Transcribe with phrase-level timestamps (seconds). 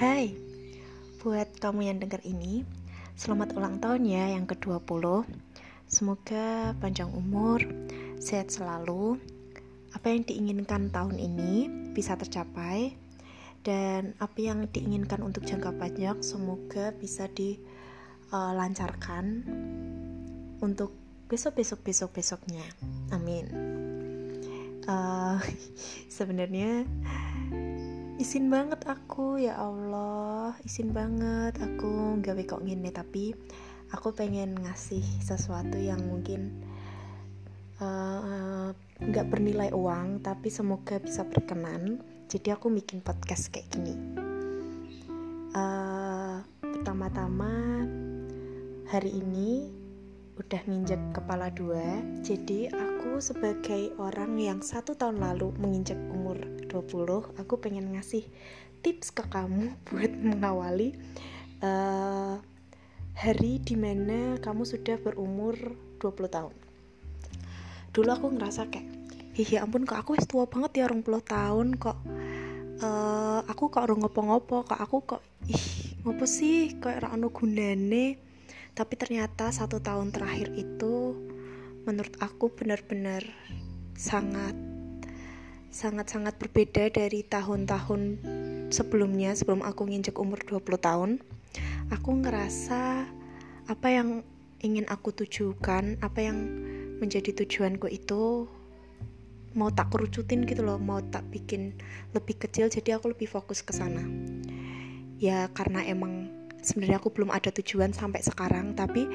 [0.00, 0.32] Hai,
[1.20, 2.64] buat kamu yang dengar ini,
[3.20, 5.28] selamat ulang tahun ya yang ke-20
[5.84, 7.60] Semoga panjang umur,
[8.16, 9.20] sehat selalu.
[9.92, 12.96] Apa yang diinginkan tahun ini bisa tercapai
[13.60, 19.44] Dan apa yang diinginkan untuk jangka panjang semoga bisa dilancarkan
[20.64, 20.96] Untuk
[21.28, 22.64] besok-besok-besok-besoknya.
[23.12, 23.52] Amin.
[24.88, 25.36] Uh,
[26.16, 26.88] Sebenarnya
[28.20, 30.52] izin banget aku ya Allah.
[30.60, 31.56] Izin banget.
[31.56, 33.32] Aku gawe kok gini tapi
[33.96, 36.60] aku pengen ngasih sesuatu yang mungkin
[37.80, 38.68] eh,
[39.00, 42.04] nggak uh, bernilai uang tapi semoga bisa berkenan.
[42.28, 43.96] Jadi aku bikin podcast kayak gini.
[45.50, 47.82] Uh, pertama-tama
[48.86, 49.72] hari ini
[50.36, 52.04] udah nginjek kepala dua.
[52.20, 58.22] Jadi aku sebagai orang yang satu tahun lalu menginjak umur 20 aku pengen ngasih
[58.80, 60.94] tips ke kamu buat mengawali
[61.66, 62.38] uh,
[63.18, 65.58] hari di mana kamu sudah berumur
[66.00, 66.56] 20 tahun.
[67.92, 68.88] Dulu aku ngerasa kayak
[69.36, 71.98] hihi ampun kok aku tua banget ya orang puluh tahun kok
[72.80, 78.16] uh, aku kok orang ngopo-ngopo kok aku kok ih ngopo sih kayak rano gunane?
[78.70, 81.18] Tapi ternyata satu tahun terakhir itu
[81.84, 83.26] menurut aku benar-benar
[83.98, 84.69] sangat
[85.70, 88.18] sangat-sangat berbeda dari tahun-tahun
[88.74, 91.10] sebelumnya sebelum aku nginjek umur 20 tahun.
[91.94, 93.06] Aku ngerasa
[93.70, 94.26] apa yang
[94.60, 96.38] ingin aku tujukan apa yang
[97.00, 98.50] menjadi tujuanku itu
[99.56, 101.74] mau tak kerucutin gitu loh mau tak bikin
[102.14, 104.02] lebih kecil jadi aku lebih fokus ke sana.
[105.22, 109.08] Ya karena emang sebenarnya aku belum ada tujuan sampai sekarang tapi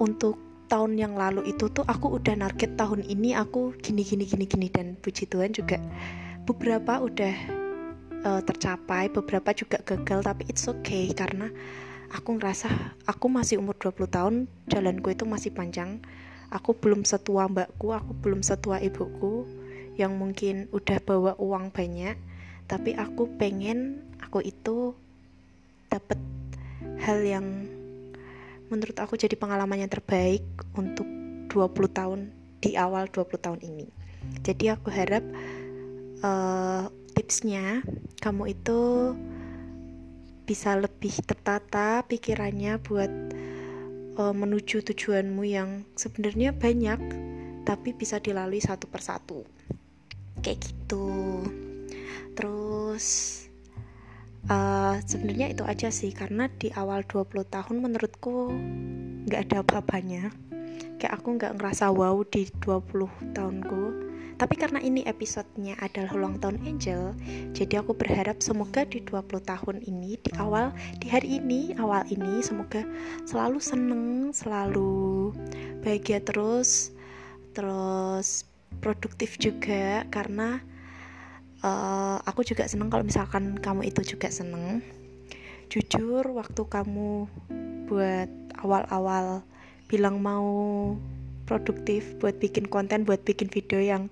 [0.00, 4.44] untuk tahun yang lalu itu tuh aku udah target tahun ini aku gini gini gini
[4.48, 4.66] gini.
[4.68, 5.78] Dan puji Tuhan juga
[6.44, 7.34] beberapa udah
[8.24, 11.52] uh, tercapai beberapa juga gagal tapi it's okay karena
[12.12, 12.68] aku ngerasa
[13.08, 14.34] aku masih umur 20 tahun
[14.70, 16.00] jalanku itu masih panjang.
[16.54, 19.48] Aku belum setua mbakku aku belum setua ibuku
[19.98, 22.14] yang mungkin udah bawa uang banyak.
[22.64, 24.96] Tapi aku pengen aku itu
[25.92, 26.16] dapat
[27.02, 27.46] hal yang
[28.74, 30.42] menurut aku jadi pengalaman yang terbaik
[30.74, 31.06] untuk
[31.54, 32.20] 20 tahun
[32.58, 33.86] di awal 20 tahun ini.
[34.42, 35.22] Jadi aku harap
[36.26, 37.86] uh, tipsnya
[38.18, 38.80] kamu itu
[40.44, 43.12] bisa lebih tertata pikirannya buat
[44.18, 47.00] uh, menuju tujuanmu yang sebenarnya banyak
[47.62, 49.46] tapi bisa dilalui satu persatu.
[50.42, 51.40] Kayak gitu.
[52.34, 53.06] Terus
[54.48, 58.52] uh, sebenarnya itu aja sih karena di awal 20 tahun menurutku
[59.24, 60.32] nggak ada apa-apanya
[61.00, 63.82] kayak aku nggak ngerasa wow di 20 tahunku.
[64.34, 67.14] Tapi karena ini episodenya adalah ulang tahun Angel
[67.54, 72.42] jadi aku berharap semoga di 20 tahun ini di awal di hari ini awal ini
[72.42, 72.82] semoga
[73.30, 75.30] selalu seneng selalu
[75.86, 76.90] bahagia terus
[77.54, 78.42] terus
[78.82, 80.58] produktif juga karena
[81.64, 84.84] uh, aku juga seneng kalau misalkan kamu itu juga seneng.
[85.72, 87.26] Jujur waktu kamu
[87.88, 88.30] buat
[88.60, 89.40] awal-awal
[89.88, 90.52] bilang mau
[91.44, 94.08] produktif buat bikin konten buat bikin video yang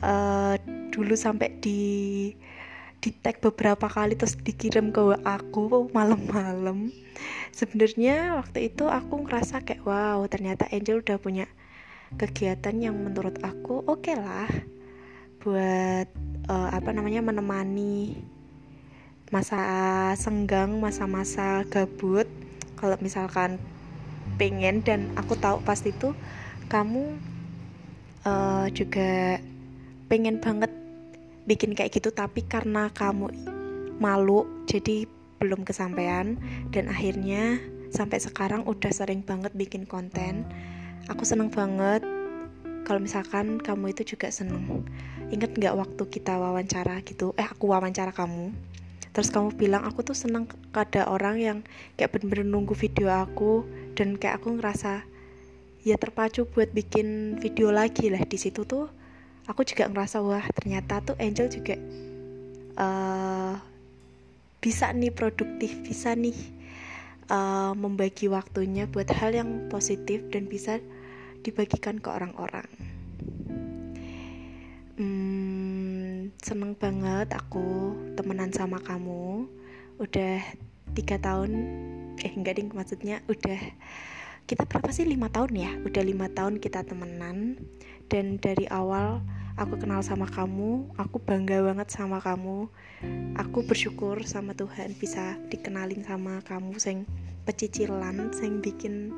[0.00, 0.54] uh,
[0.94, 1.82] dulu sampai di
[3.02, 6.88] di tag beberapa kali terus dikirim ke aku malam-malam
[7.52, 11.44] sebenarnya waktu itu aku ngerasa kayak wow ternyata Angel udah punya
[12.16, 14.48] kegiatan yang menurut aku oke okay lah
[15.44, 16.08] buat
[16.48, 18.16] uh, apa namanya menemani
[19.28, 19.60] masa
[20.16, 22.24] senggang masa-masa gabut.
[22.80, 23.60] Kalau misalkan
[24.40, 26.16] pengen dan aku tahu pasti itu
[26.72, 27.20] kamu
[28.24, 29.38] uh, juga
[30.08, 30.72] pengen banget
[31.44, 33.28] bikin kayak gitu tapi karena kamu
[34.00, 35.04] malu jadi
[35.44, 36.40] belum kesampaian
[36.72, 37.60] dan akhirnya
[37.92, 40.48] sampai sekarang udah sering banget bikin konten.
[41.12, 42.00] Aku seneng banget
[42.88, 44.84] kalau misalkan kamu itu juga seneng
[45.34, 47.34] inget nggak waktu kita wawancara gitu?
[47.34, 48.54] Eh aku wawancara kamu.
[49.10, 51.58] Terus kamu bilang aku tuh seneng ada orang yang
[51.98, 53.66] kayak bener-bener nunggu video aku
[53.98, 55.02] dan kayak aku ngerasa
[55.82, 58.22] ya terpacu buat bikin video lagi lah.
[58.22, 58.86] Di situ tuh
[59.50, 61.78] aku juga ngerasa wah ternyata tuh Angel juga
[62.78, 63.54] uh,
[64.58, 66.34] bisa nih produktif bisa nih
[67.28, 70.80] uh, membagi waktunya buat hal yang positif dan bisa
[71.44, 72.66] dibagikan ke orang-orang.
[76.44, 79.48] Seneng banget aku temenan sama kamu.
[79.96, 80.44] Udah
[80.92, 81.52] tiga tahun,
[82.20, 83.60] eh enggak ding maksudnya udah
[84.44, 85.72] kita berapa sih lima tahun ya?
[85.88, 87.56] Udah lima tahun kita temenan
[88.12, 89.24] dan dari awal
[89.54, 92.66] aku kenal sama kamu aku bangga banget sama kamu
[93.38, 97.06] aku bersyukur sama Tuhan bisa dikenalin sama kamu sing
[97.46, 99.14] pecicilan sing bikin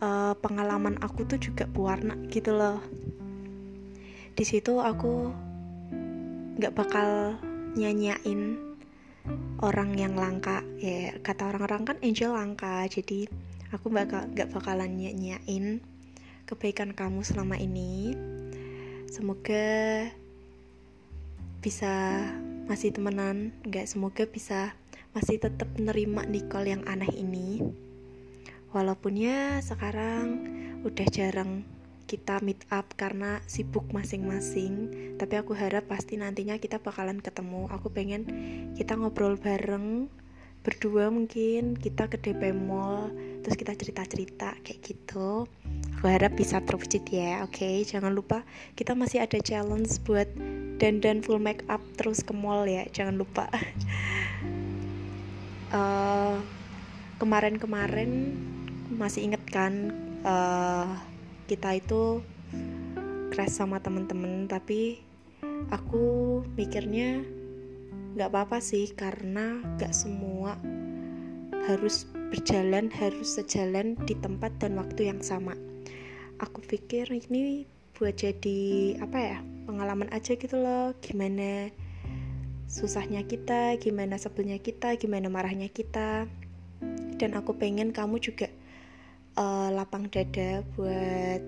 [0.00, 2.80] uh, pengalaman aku tuh juga pewarna gitu loh
[4.32, 5.28] di situ aku
[6.60, 7.40] nggak bakal
[7.72, 8.60] nyanyain
[9.64, 10.60] orang yang langka.
[10.76, 13.24] Ya kata orang-orang kan angel langka jadi
[13.72, 15.80] aku bakal nggak bakalan nyanyain
[16.44, 18.12] kebaikan kamu selama ini.
[19.08, 20.04] Semoga
[21.64, 22.28] bisa
[22.68, 24.76] masih temenan nggak semoga bisa
[25.16, 27.64] masih tetap menerima Nicole yang aneh ini.
[28.76, 30.44] Walaupun ya sekarang
[30.84, 31.64] udah jarang
[32.10, 37.86] kita meet up karena sibuk masing-masing tapi aku harap pasti nantinya kita bakalan ketemu aku
[37.94, 38.26] pengen
[38.74, 40.10] kita ngobrol bareng
[40.66, 43.14] berdua mungkin kita ke DP Mall
[43.46, 45.46] terus kita cerita-cerita kayak gitu
[46.00, 47.60] Aku harap bisa terwujud ya, oke?
[47.60, 47.84] Okay?
[47.84, 48.40] Jangan lupa
[48.72, 50.32] kita masih ada challenge buat
[50.80, 53.44] dandan full make up terus ke mall ya, jangan lupa.
[55.76, 56.40] uh,
[57.20, 58.32] kemarin-kemarin
[58.96, 59.92] masih inget kan
[60.24, 60.88] uh,
[61.50, 62.22] kita itu
[63.34, 65.02] crash sama temen-temen, tapi
[65.74, 67.26] aku mikirnya
[68.14, 70.54] nggak apa-apa sih karena nggak semua
[71.66, 75.58] harus berjalan harus sejalan di tempat dan waktu yang sama.
[76.38, 77.66] Aku pikir ini
[77.98, 81.68] buat jadi apa ya pengalaman aja gitu loh gimana
[82.70, 86.30] susahnya kita gimana sebelnya kita gimana marahnya kita.
[87.18, 88.48] Dan aku pengen kamu juga
[89.36, 91.42] uh, lapang dada buat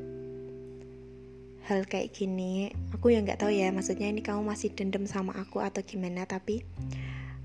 [1.67, 2.75] hal kayak gini.
[2.95, 6.63] Aku yang nggak tahu ya maksudnya ini kamu masih dendam sama aku atau gimana tapi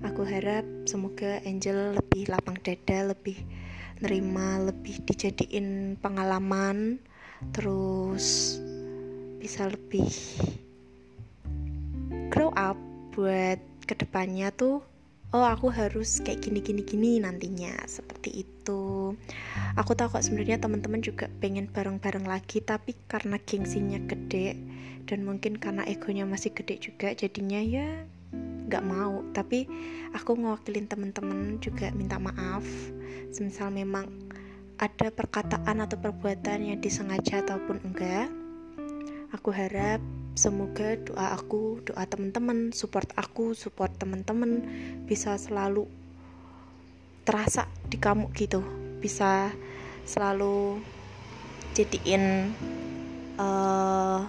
[0.02, 3.38] aku harap semoga Angel lebih lapang dada lebih
[3.98, 7.02] nerima lebih dijadiin pengalaman
[7.50, 8.58] terus
[9.42, 10.06] bisa lebih
[12.30, 12.78] grow up
[13.14, 13.58] buat
[13.90, 14.82] ke depannya tuh
[15.34, 19.14] oh aku harus kayak gini gini gini nantinya seperti itu
[19.74, 24.56] aku tahu kok sebenarnya teman-teman juga pengen bareng-bareng lagi tapi karena gengsinya gede
[25.04, 28.06] dan mungkin karena egonya masih gede juga jadinya ya
[28.68, 29.24] nggak mau.
[29.32, 29.64] Tapi
[30.12, 32.64] aku ngewakilin teman-teman juga minta maaf.
[33.32, 34.08] Semisal memang
[34.78, 38.30] ada perkataan atau perbuatan yang disengaja ataupun enggak
[39.34, 40.00] aku harap
[40.32, 44.64] semoga doa aku doa teman-teman support aku support teman-teman
[45.04, 45.84] bisa selalu
[47.26, 48.62] terasa di kamu gitu
[48.98, 49.54] bisa
[50.02, 50.82] selalu
[51.78, 52.50] jadiin
[53.38, 54.26] uh,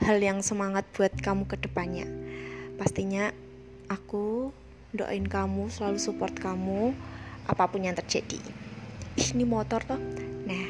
[0.00, 2.08] hal yang semangat buat kamu ke depannya.
[2.80, 3.32] Pastinya
[3.88, 4.52] aku
[4.96, 6.96] doain kamu selalu support kamu
[7.46, 8.40] apa pun yang terjadi.
[9.16, 10.00] Ih ini motor toh.
[10.46, 10.68] Nah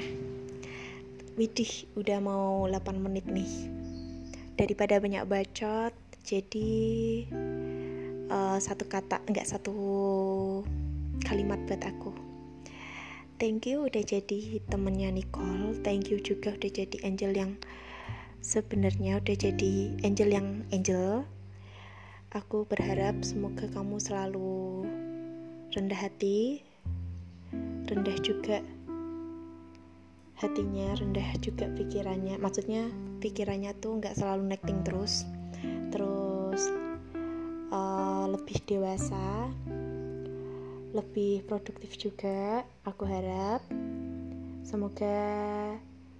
[1.37, 3.71] widih udah mau 8 menit nih.
[4.57, 5.93] Daripada banyak bacot
[6.27, 6.73] jadi
[8.33, 9.75] uh, satu kata enggak satu
[11.23, 12.26] kalimat buat aku
[13.37, 15.77] thank you udah jadi temennya Nicole.
[15.85, 17.53] Thank you juga udah jadi angel yang
[18.41, 21.29] sebenarnya udah jadi angel yang angel.
[22.33, 24.85] Aku berharap semoga kamu selalu
[25.73, 26.65] rendah hati
[27.87, 28.65] rendah juga
[30.41, 32.41] hatinya rendah juga pikirannya.
[32.41, 32.89] Maksudnya
[33.21, 35.29] pikirannya tuh nggak selalu necting terus.
[35.93, 36.73] Terus
[37.73, 39.53] uh, lebih dewasa
[40.95, 43.63] lebih produktif juga aku harap
[44.63, 45.19] semoga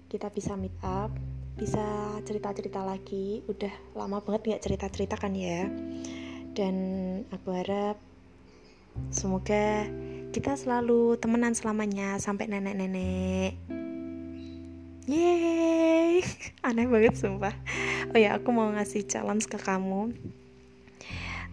[0.07, 1.11] kita bisa meet up
[1.57, 1.83] bisa
[2.23, 5.67] cerita-cerita lagi udah lama banget nggak cerita-cerita kan ya
[6.57, 6.75] dan
[7.31, 7.97] aku harap
[9.13, 9.85] semoga
[10.37, 13.55] kita selalu temenan selamanya sampai nenek-nenek.
[15.07, 16.19] Yeay,
[16.67, 17.55] aneh banget sumpah.
[18.11, 20.11] Oh ya, aku mau ngasih challenge ke kamu.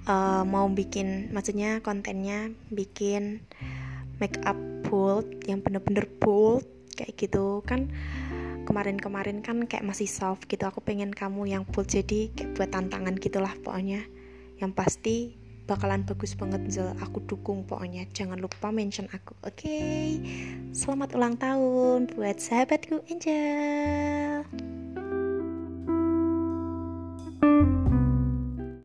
[0.05, 3.41] Uh, mau bikin, maksudnya kontennya bikin
[4.21, 7.65] make up bold yang bener-bener bold kayak gitu.
[7.65, 7.89] Kan
[8.69, 10.69] kemarin-kemarin kan kayak masih soft gitu.
[10.69, 14.05] Aku pengen kamu yang bold jadi kayak buat tantangan gitulah pokoknya.
[14.61, 15.17] Yang pasti
[15.65, 18.05] bakalan bagus banget Zel aku dukung pokoknya.
[18.13, 19.57] Jangan lupa mention aku oke?
[19.57, 20.21] Okay?
[20.75, 24.84] selamat ulang tahun buat sahabatku Angel